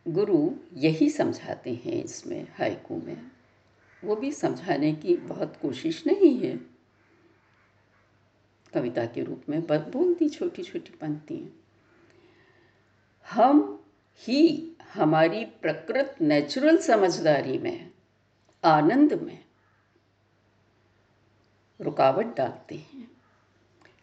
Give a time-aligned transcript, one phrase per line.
[0.09, 3.31] गुरु यही समझाते हैं इसमें हाइकू में।
[4.05, 6.57] वो भी समझाने की बहुत कोशिश नहीं है।
[8.75, 11.65] कविता के रूप में बोलती छोटी छोटी पंक्तियाँ।
[13.31, 13.78] हम
[14.21, 17.91] ही हमारी प्रकृत नेचुरल समझदारी में
[18.65, 19.39] आनंद में
[21.81, 23.11] रुकावट डालते हैं,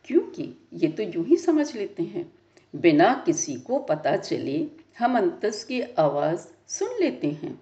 [0.06, 2.32] क्योंकि ये तो यूँ ही समझ लेते हैं।
[2.74, 4.58] बिना किसी को पता चले
[5.00, 7.60] हम अंतस की आवाज़ सुन लेते हैं।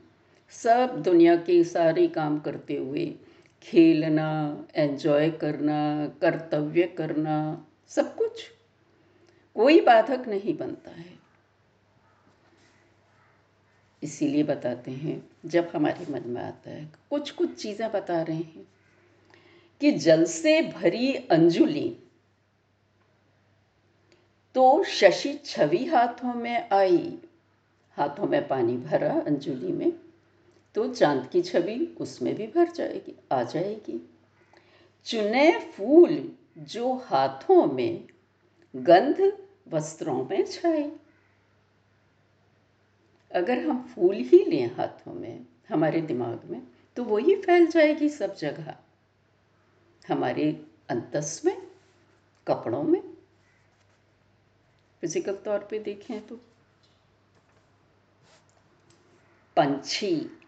[0.53, 3.05] सब दुनिया के सारे काम करते हुए
[3.63, 8.43] खेलना एंजॉय करना, कर्तव्य करना, सब कुछ।
[9.55, 11.22] कोई बाधक नहीं बनता है।
[14.03, 18.67] इसीलिए बताते हैं, जब हमारे मन में आता है। कुछ कुछ चीज़ें बता रहे हैं
[19.81, 21.97] कि जल से भरी अंजुली।
[24.55, 27.17] तो शशि छवि हाथों में आई,
[27.97, 29.93] हाथों में पानी भरा अंजुली में।
[30.75, 34.09] तो चाँद की छवि उसमें भी भर जाएगी, आ जाएगी।
[35.05, 38.07] चुने फूल जो हाथों में,
[38.75, 39.37] गंध
[39.69, 40.91] वस्त्रों में छाए
[43.33, 46.61] अगर हम फूल ही लें हाथों में, हमारे दिमाग में
[46.95, 48.75] तो वही फैल जाएगी सब जगह।
[50.07, 51.67] हमारे अंतस में,
[52.47, 53.01] कपड़ों में।
[55.01, 56.35] फ़िज़िकल तौर पे देखें तो।
[59.55, 60.39] पंछी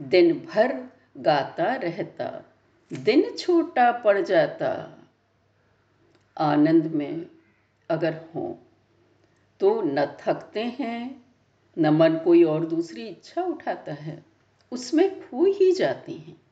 [0.00, 2.44] दिन भर गाता रहता,
[2.92, 4.98] दिन छोटा पड़ जाता।
[6.38, 7.26] आनंद में
[7.90, 8.58] अगर हो
[9.60, 11.21] तो न थकते हैं
[11.78, 14.24] न मन कोई और दूसरी इच्छा उठाता है,
[14.72, 16.42] उसमें खो ही जाती हैं।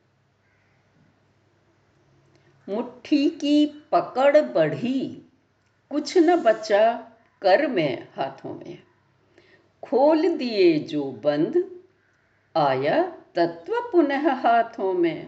[2.69, 5.29] मुट्ठी की पकड़ बढ़ी,
[5.91, 7.11] कुछ न बचा
[7.41, 8.83] कर में हाथों में।
[9.83, 11.81] खोल दिए जो बंद,
[12.55, 13.03] आया
[13.35, 15.25] तत्व पुनः हाथों में।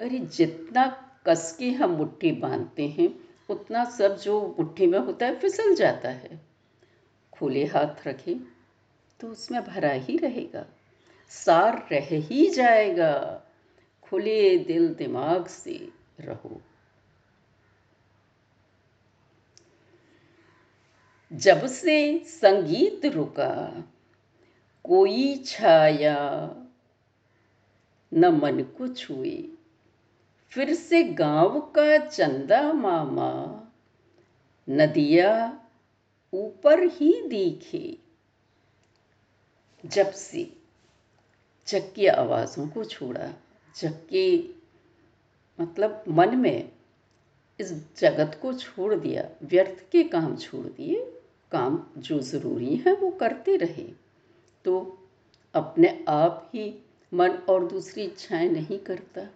[0.00, 5.38] अरे जितना कस के हम मुट्ठी बांधते हैं, उतना सब जो मुट्ठी में होता है,
[5.38, 6.40] फिसल जाता है।
[7.32, 8.59] खुले हाथ रखें।
[9.20, 10.66] तो उसमें भरा ही रहेगा,
[11.28, 13.42] सार रह ही जाएगा,
[14.02, 15.88] खुले दिल दिमाग से
[16.20, 16.60] रहो।
[21.32, 23.84] जब से संगीत रुका,
[24.84, 26.18] कोई छाया
[28.12, 29.48] न मन को छुए,
[30.52, 33.32] फिर से गाँव का चंदा मामा,
[34.68, 35.60] नदिया
[36.32, 37.98] ऊपर ही दिखे
[39.86, 40.52] जब से
[41.68, 43.34] जग की आवाज़ों को छोड़ा,
[43.76, 44.44] जग के
[45.60, 46.72] मतलब मन में
[47.60, 51.12] इस जगत को छोड़ दिया, व्यर्थ के काम छोड़ दिए,
[51.52, 53.88] काम जो ज़रूरी है वो करते रहे।
[54.64, 54.98] तो
[55.54, 59.26] अपने आप ही मन और दूसरी इच्छाएँ नहीं करता।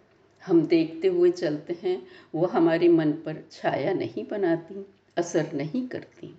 [0.46, 6.38] हम देखते हुए चलते हैं, वो हमारे मन पर छाया नहीं बनाती, असर नहीं करती।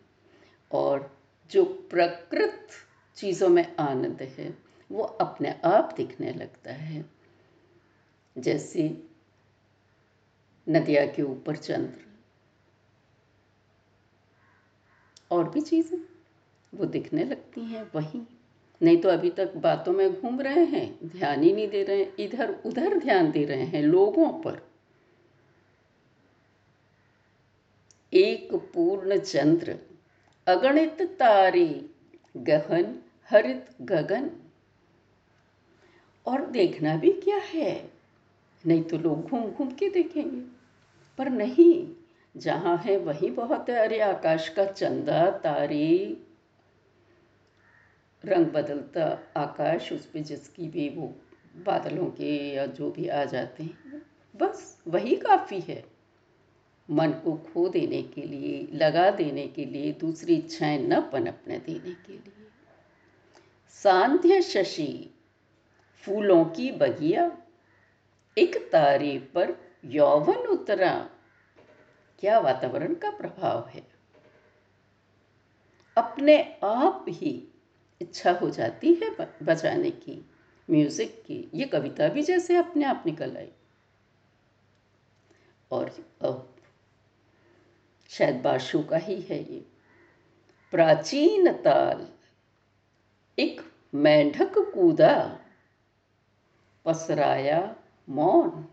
[0.71, 1.17] और
[1.51, 2.67] जो प्रकृत
[3.17, 4.57] चीज़ों में आनंद है,
[4.91, 7.05] वो अपने आप दिखने लगता है।
[8.37, 8.89] जैसे
[10.67, 12.03] नदिया के ऊपर चंद्र
[15.31, 15.97] और भी चीज़ें,
[16.73, 18.25] वो दिखने लगती हैं वहीं।
[18.81, 22.13] नहीं तो अभी तक बातों में घूम रहे हैं, ध्यान ही नहीं दे रहे हैं,
[22.19, 24.61] इधर उधर ध्यान दे रहे हैं लोगों पर।
[28.13, 29.79] एक पूर्ण चंद्र,
[30.47, 31.89] अगणित तारे,
[32.37, 34.29] गहन हरित गगन।
[36.25, 37.91] और देखना भी क्या है?
[38.65, 40.41] नहीं तो लोग घूम घूम के देखेंगे।
[41.17, 41.87] पर नहीं,
[42.37, 46.17] जहाँ है वही बहुत है। अरे, आकाश का चंदा, तारे।
[48.25, 51.15] रंग बदलता आकाश, उस पर जिसकी भी वो
[51.55, 54.05] बादलों के या जो भी आ जाते हैं।
[54.35, 55.85] बस वही काफ़ी है।
[56.91, 61.93] मन को खो देने के लिए, लगा देने के लिए, दूसरी इच्छाएँ न पनपने देने
[61.93, 62.44] के लिए।
[63.83, 65.13] सांध्य शशि,
[65.95, 67.37] फूलों की बगिया,
[68.37, 69.55] एक तारे पर
[69.85, 71.09] यौवन उतरा।
[72.19, 73.87] क्या वातावरण का प्रभाव है?
[75.97, 77.47] अपने आप ही
[78.01, 79.09] इच्छा हो जाती है
[79.43, 80.29] बजाने की,
[80.71, 83.51] म्यूज़िक की। ये कविता भी जैसे अपने आप निकल आई।
[85.71, 86.55] और अब
[88.09, 89.65] शायद बाशु का ही है ये।
[90.71, 92.14] प्राचीन ताल।
[93.37, 93.61] एक
[93.93, 95.15] मेंढक कूदा,
[96.85, 97.59] पसराया
[98.07, 98.65] मौन।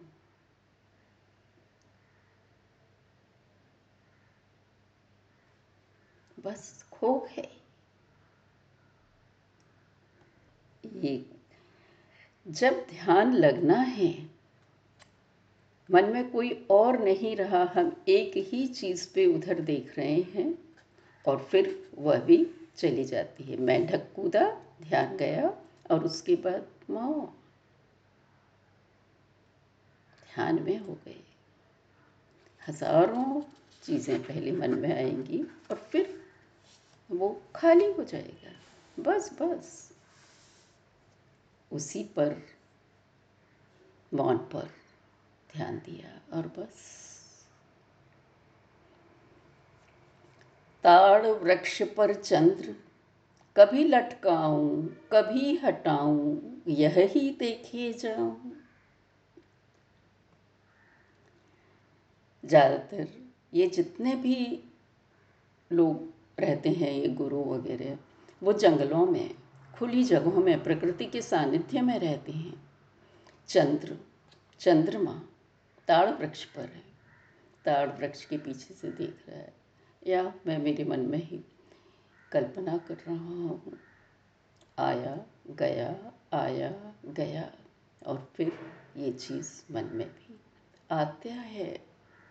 [6.38, 7.48] बस खो गए
[10.84, 11.24] ये
[12.46, 14.12] जब ध्यान लगना है,
[15.90, 20.52] मन में कोई और नहीं रहा, हम एक ही चीज़ पे उधर देख रहे हैं
[21.24, 22.44] और फिर वह भी
[22.76, 24.48] चली जाती है। मेंढक कूदा
[24.82, 25.52] ध्यान गया
[25.90, 27.20] और उसके बाद माओ
[30.34, 31.20] ध्यान में हो गए
[32.62, 33.42] हज़ारों
[33.82, 36.20] चीज़ें पहले मन में आएँगी और फिर
[37.10, 38.52] वो खाली हो जाएगा।
[38.98, 39.90] बस बस।
[41.70, 42.36] उसी पर,
[44.12, 44.68] मौन पर
[45.54, 47.11] ध्यान दिया और बस।
[50.84, 52.74] ताड़ वृक्ष पर चंद्र।
[53.56, 56.38] कभी लटकाऊं, कभी हटाऊं,
[56.68, 58.58] यह ही देखे जाऊँ।
[62.44, 63.08] ज़्यादातर
[63.54, 64.64] ये जितने भी
[65.72, 67.98] लोग रहते हैं, ये गुरु वगैरह,
[68.42, 69.34] वो जंगलों में,
[69.78, 72.68] खुली जगहों में, प्रकृति के सानिध्य में रहते हैं।
[73.48, 73.98] चंद्र,
[74.60, 75.22] चंद्रमा
[75.88, 76.82] ताड़ वृक्ष पर है।
[77.64, 79.61] ताड़ वृक्ष के पीछे से देख रहा है।
[80.06, 81.44] या मैं मेरे मन में ही
[82.32, 83.78] कल्पना कर रहा हूँ।
[84.78, 87.52] आया, गया आया, गया
[88.06, 88.52] और फिर
[88.96, 90.40] ये चीज़ मन में भी
[90.90, 91.84] आता है,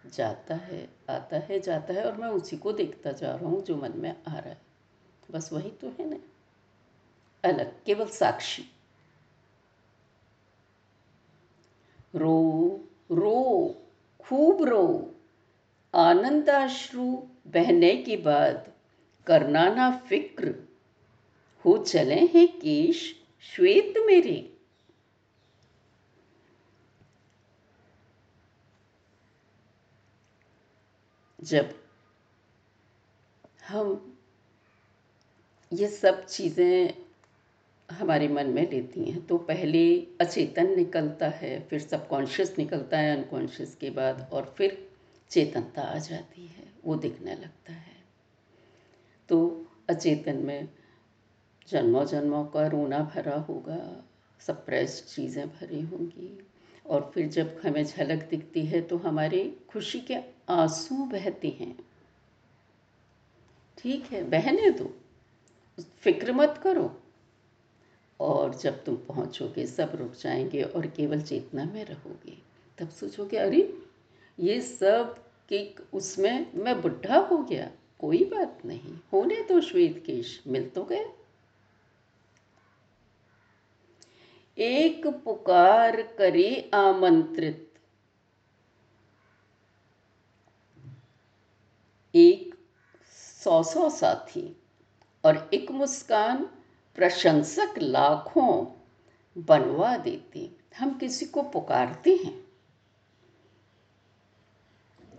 [0.06, 3.78] जाता है, आता है, जाता है और मैं उसी को देखता जा रहा हूँ जो
[3.78, 4.62] मन में आ रहा है।
[5.32, 6.18] बस वही तो है ना।
[7.50, 8.64] अलग, केवल साक्षी।
[12.16, 13.76] रो रो,
[14.20, 15.11] खूब रो।
[15.94, 17.06] आनंदाश्रु
[17.48, 18.72] बहने के बाद
[19.28, 20.54] करना ना फ़िक्र।
[21.66, 23.02] हो चले हैं केश,
[23.44, 24.38] श्वेत मेरे।
[31.40, 31.74] जब
[33.68, 34.18] हम
[35.72, 36.94] ये सब चीज़ें
[37.90, 39.84] हमारे मन में लेती हैं तो पहले
[40.22, 44.91] अचेतन निकलता है, फिर सबकॉन्शियस निकलता है, अनकॉन्शियस के बाद, और फिर
[45.32, 48.00] चेतनता आ जाती है, वो दिखने लगता है।
[49.30, 50.70] तो अचेतन में
[51.68, 53.80] जन्मों जन्मों का रोना भरा होगा
[54.42, 56.38] सप्रेस्ड चीज़ें भरी होंगी,
[56.86, 60.18] और फिर जब हमें झलक दिखती है तो हमारे खुशी के
[60.50, 61.76] आँसू बहते हैं।
[63.78, 64.94] ठीक है, बहने दो,
[66.02, 66.92] फ़िक्र मत करो,
[68.20, 72.38] और जब तुम पहुंचोगे, सब रुक जाएँगे और केवल चेतना में रहोगे,
[72.80, 73.62] तब सोचोगे, अरे
[74.42, 75.18] ये सब
[75.50, 80.84] कि उसमें मैं बुढ़ा हो गया, कोई बात नहीं। होने तो श्वेत केश, मिल तो
[80.84, 81.06] गए।
[84.58, 87.68] एक पुकार करे आमंत्रित।
[92.16, 92.56] एक
[93.44, 94.62] सौ सौ साथी
[95.26, 96.46] और एक मुस्कान
[96.96, 98.66] प्रशंसक लाखों
[99.38, 102.41] बनवा देती। हम किसी को पुकारते हैं।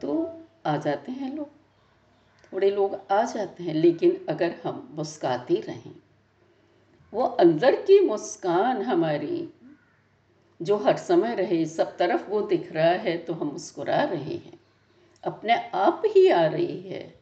[0.02, 1.49] तो आ जाते हैं लोग।
[2.52, 5.96] थोड़े लोग आ जाते हैं, लेकिन अगर हम मुस्काते रहें,
[7.12, 9.50] वो अंदर की मुस्कान हमारी,
[10.62, 14.61] जो हर समय रहे, सब तरफ़ वो दिख रहा है तो हम मुस्कुरा रहे हैं।
[15.25, 17.21] अपने आप ही आ रही है।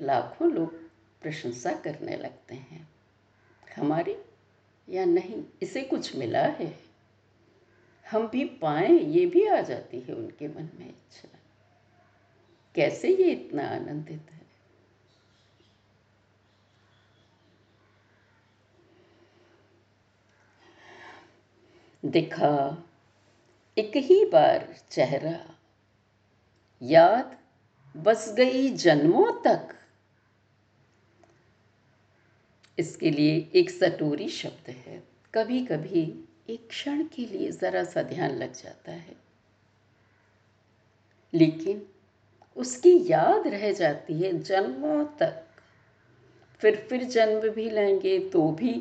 [0.00, 0.74] लाखों लोग
[1.22, 2.88] प्रशंसा करने लगते हैं।
[3.76, 4.16] हमारी
[4.88, 6.78] या नहीं, इसे कुछ मिला है।
[8.10, 11.39] हम भी पाए, ये भी आ जाती है उनके मन में इच्छा।
[12.74, 14.40] कैसे ये इतना आनंदित है?
[22.04, 22.84] दिखा,
[23.78, 25.58] एक ही बार चेहरा।
[26.82, 27.38] याद
[27.96, 29.76] बस गई जन्मों तक।
[32.78, 35.02] इसके लिए एक सटोरी शब्द है।
[35.34, 39.16] कभी कभी एक क्षण के लिए ज़रा सा ध्यान लग जाता है।
[41.34, 41.88] लेकिन
[42.56, 45.42] उसकी याद रह जाती है जन्मों तक।
[46.62, 48.72] फिर फिर जन्म भी लेंगे तो भी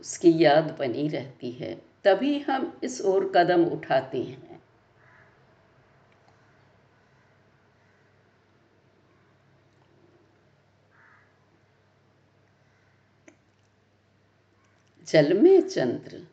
[0.00, 1.74] उसकी याद बनी रहती है।
[2.04, 4.62] तभी हम इस ओर कदम उठाते हैं।
[15.08, 16.26] जल में चंद्र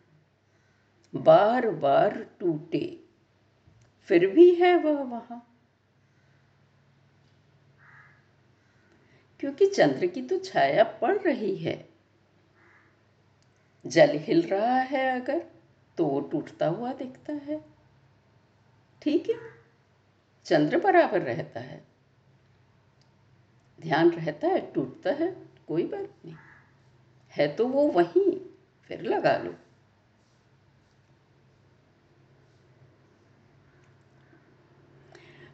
[1.14, 3.00] बार बार टूटे,
[4.10, 5.44] फिर भी है वह वहाँ।
[9.40, 11.90] क्योंकि चंद्र की तो छाया पड़ रही है।
[13.86, 15.46] जल हिल रहा है अगर
[15.98, 17.66] तो वो टूटता हुआ दिखता है।
[19.02, 19.36] ठीक है,
[20.46, 21.84] चंद्र बराबर रहता है।
[23.82, 25.32] ध्यान रहता है, टूटता है,
[25.68, 26.36] कोई बात नहीं।
[27.32, 28.40] है तो वो वहीं,
[28.84, 29.54] फिर लगा लो।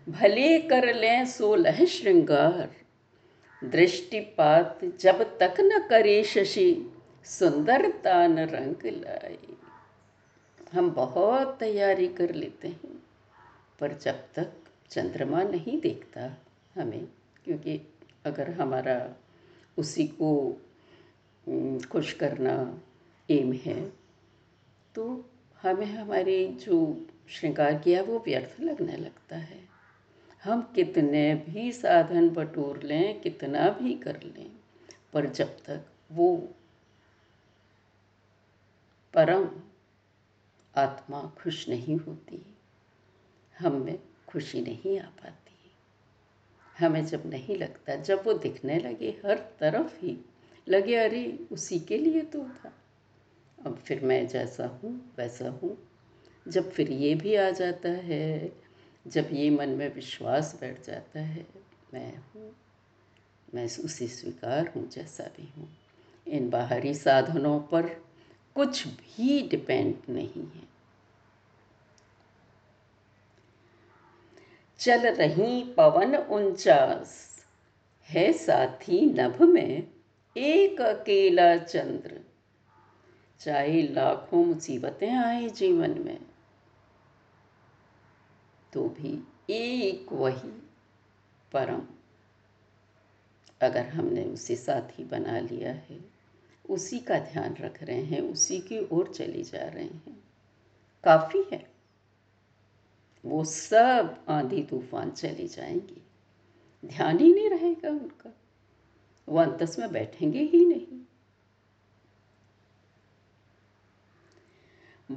[0.09, 2.82] भले कर लें सोलह श्रृंगार
[3.63, 6.91] दृष्टिपात जब तक न करे शशि,
[7.25, 9.37] सुंदरता न रंग लाए।
[10.73, 13.01] हम बहुत तैयारी कर लेते हैं,
[13.79, 14.51] पर जब तक
[14.91, 16.29] चंद्रमा नहीं देखता
[16.75, 17.07] हमें,
[17.45, 17.79] क्योंकि
[18.25, 18.97] अगर हमारा
[19.77, 20.31] उसी को
[21.91, 22.55] खुश करना
[23.29, 23.81] एम है
[24.95, 25.03] तो
[25.61, 26.75] हमें हमारे जो
[27.29, 29.59] श्रृंगार किया वो व्यर्थ लगने लगता है।
[30.43, 34.51] हम कितने भी साधन बटोर लें, कितना भी कर लें,
[35.13, 36.49] पर जब तक वो
[39.13, 39.49] परम
[40.75, 42.55] आत्मा खुश नहीं होती,
[43.59, 45.71] हम में खुशी नहीं आ पाती।
[46.79, 50.17] हमें जब नहीं लगता, जब वो दिखने लगे हर तरफ़ ही,
[50.69, 52.73] लगे, अरे, उसी के लिए तो था।
[53.65, 55.77] अब फिर मैं जैसा हूँ, वैसा हूँ।
[56.47, 58.62] जब फिर ये भी आ जाता है
[59.07, 61.45] जब ये मन में विश्वास बैठ जाता है,
[61.93, 62.55] मैं हूँ,
[63.55, 65.69] मैं उसे स्वीकार हूँ जैसा भी हूँ।
[66.27, 67.87] इन बाहरी साधनों पर
[68.55, 70.73] कुछ भी डिपेंड नहीं है।
[74.79, 77.29] चल रही पवन उनचास,
[78.09, 79.87] है साथी नभ में
[80.37, 82.21] एक अकेला चंद्र।
[83.39, 86.17] चाहे लाखों मुसीबतें आए जीवन में
[88.73, 90.63] तो भी एक वही
[91.51, 91.81] परम।
[93.61, 96.05] अगर हमने उसे साथी बना लिया है,
[96.69, 100.23] उसी का ध्यान रख रहे हैं, उसी की ओर चले जा रहे हैं।
[101.03, 101.71] काफ़ी है।
[103.25, 106.01] वो सब आंधी तूफ़ान चले जाएँगे।
[106.87, 108.37] ध्यान ही नहीं रहेगा उनका।
[109.29, 110.99] वो अंतस में बैठेंगे ही नहीं।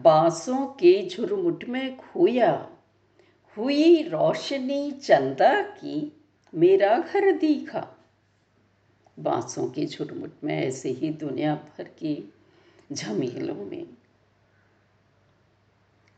[0.02, 2.75] बांसों के झुरमुट में खोया
[3.56, 7.88] हुई रोशनी चंदा की, मेरा घर दिखा।
[9.18, 12.32] बांसों के झुरमुट में ऐसे ही दुनिया भर की
[12.92, 13.86] झमेलों में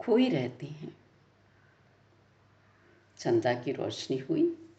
[0.00, 0.96] खोई रहती हैं।
[3.18, 4.70] चंदा की रोशनी हुई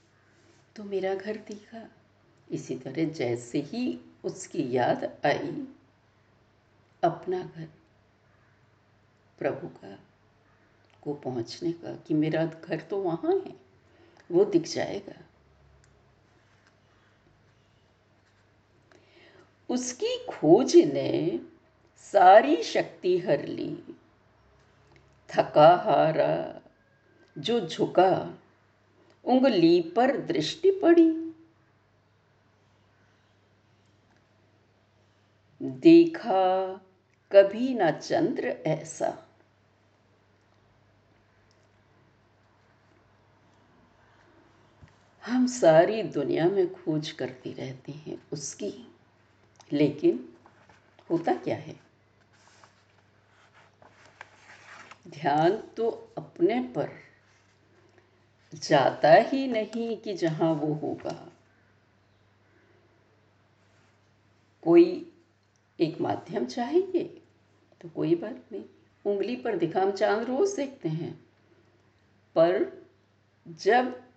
[0.75, 1.87] तो मेरा घर दिखा।
[2.51, 5.67] इसी तरह जैसे ही उसकी याद आई,
[7.03, 7.67] अपना घर,
[9.39, 9.97] प्रभु का
[11.01, 13.55] को पहुँचने का कि मेरा घर तो वहाँ है,
[14.31, 15.25] वो दिख जाएगा।
[19.69, 21.39] उसकी खोज ने
[21.97, 23.83] सारी शक्ति हर ली।
[25.29, 26.61] थका हारा,
[27.37, 28.37] जो झुका,
[29.25, 31.33] उंगली पर दृष्टि पड़ी।
[35.61, 36.73] देखा
[37.31, 39.28] कभी ना चंद्र ऐसा।
[45.25, 48.88] हम सारी दुनिया में खोज करती रहते हैं उसकी।
[49.73, 50.29] लेकिन
[51.09, 51.79] होता क्या है?
[55.07, 56.89] ध्यान तो अपने पर
[58.53, 61.31] जाता ही नहीं कि जहाँ वो होगा।
[64.63, 65.11] कोई
[65.79, 67.21] एक माध्यम चाहिए
[67.81, 68.63] तो कोई बात नहीं।
[69.05, 71.25] उंगली पर दिखा हम चाँद रोज देखते हैं।
[72.35, 72.83] पर
[73.47, 74.08] जब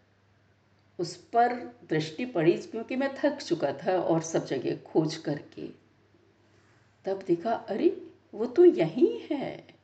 [0.98, 1.54] उस पर
[1.88, 5.68] दृष्टि पड़ी क्योंकि मैं थक चुका था और सब जगह खोज करके।
[7.04, 9.74] तब दिखा, अरे, वो तो यही है।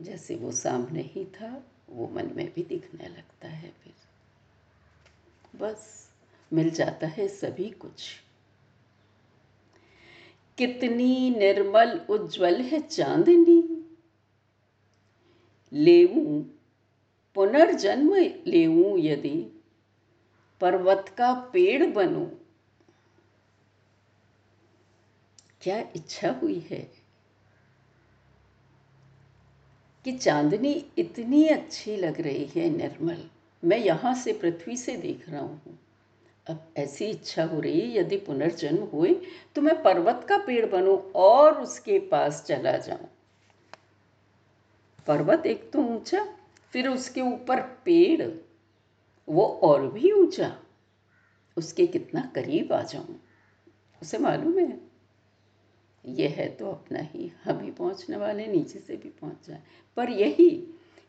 [0.00, 3.92] जैसे वो सामने ही था, वो मन में भी दिखने लगता है फिर।
[5.58, 6.10] बस,
[6.52, 8.22] मिल जाता है सभी कुछ।
[10.58, 13.86] कितनी निर्मल उज्जवल है चांदनी।
[15.72, 16.59] लेवूं
[17.36, 18.14] पुनर्जन्म
[18.46, 19.36] लेऊं यदि
[20.60, 22.26] पर्वत का पेड़ बनूं,
[25.62, 26.80] क्या इच्छा हुई है
[30.04, 33.22] कि चांदनी इतनी अच्छी लग रही है निर्मल?
[33.62, 35.78] मैं यहाँ से पृथ्वी से देख रहा हूँ।
[36.46, 39.14] अब ऐसी इच्छा हो रही है, यदि पुनर्जन्म हुए
[39.56, 43.08] तो मैं पर्वत का पेड़ बनूं और उसके पास चला जाऊँ।
[45.06, 46.24] पर्वत एक तो ऊँचा
[46.74, 48.30] फिर उसके ऊपर पेड़,
[49.28, 50.54] वो और भी ऊँचा,
[51.56, 53.20] उसके कितना करीब आ जाऊँ,
[54.02, 54.80] उसे मालूम है?
[56.04, 59.62] ये है तो अपना ही हम ही पहुँचने वाले नीचे से भी पहुँच जाए।
[59.96, 60.50] पर यही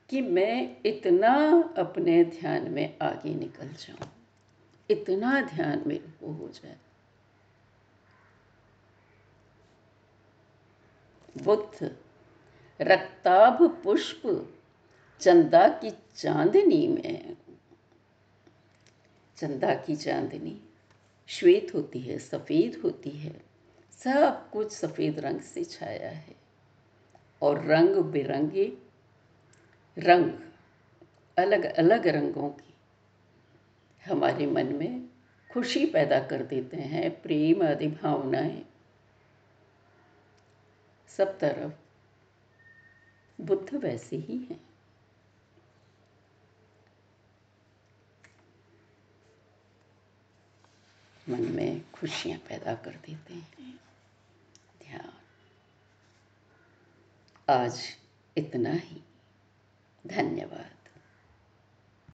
[0.09, 1.33] कि मैं इतना
[1.77, 4.09] अपने ध्यान में आगे निकल जाऊँ,
[4.89, 6.77] इतना ध्यान मेरे को हो जाए।
[11.35, 11.91] बुद्ध
[12.79, 14.21] रक्ताभ पुष्प
[15.21, 17.37] चंदा की चांदनी में,
[19.37, 20.61] चंदा की चांदनी
[21.27, 23.41] श्वेत होती है, सफ़ेद होती है,
[23.91, 26.35] सब कुछ सफ़ेद रंग से छाया है।
[27.41, 28.77] और रंग बिरंगे
[29.97, 30.31] रंग,
[31.37, 32.73] अलग अलग रंगों की
[34.05, 35.09] हमारे मन में
[35.53, 38.65] खुशी पैदा कर देते हैं, प्रेम आदि भावनाएँ।
[41.07, 41.73] सब तरफ़
[43.43, 44.70] बुद्ध वैसे ही हैं।
[51.31, 53.79] मन में खुशियाँ पैदा कर देते हैं।
[54.83, 55.13] ध्यान।
[57.49, 57.97] आज
[58.37, 59.01] इतना ही।
[60.07, 60.80] धन्यवाद।